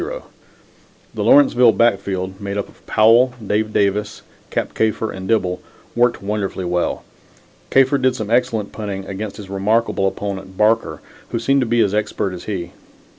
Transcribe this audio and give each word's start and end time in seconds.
The 1.13 1.23
Lawrenceville 1.23 1.73
backfield, 1.73 2.41
made 2.41 2.57
up 2.57 2.67
of 2.67 2.83
Powell, 2.87 3.35
Dave 3.45 3.71
Davis, 3.71 4.23
Cap 4.49 4.73
Kafer 4.73 5.11
and 5.15 5.27
Dibble, 5.27 5.61
worked 5.95 6.23
wonderfully 6.23 6.65
well. 6.65 7.03
Kafer 7.69 7.99
did 8.01 8.15
some 8.15 8.31
excellent 8.31 8.71
punting 8.71 9.05
against 9.05 9.37
his 9.37 9.47
remarkable 9.47 10.07
opponent 10.07 10.57
Barker, 10.57 11.01
who 11.29 11.37
seemed 11.37 11.61
to 11.61 11.67
be 11.67 11.81
as 11.81 11.93
expert 11.93 12.33
as 12.33 12.45
he. 12.45 12.71